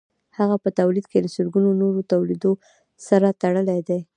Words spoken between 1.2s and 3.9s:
له سلګونو نورو تولیدونکو سره تړلی